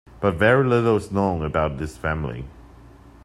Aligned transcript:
But 0.19 0.33
very 0.33 0.65
little 0.67 0.97
is 0.97 1.11
known 1.11 1.45
about 1.45 1.77
this 1.77 1.95
family. 1.95 2.45